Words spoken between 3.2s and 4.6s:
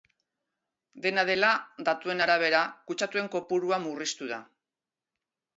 kopurua murriztu da.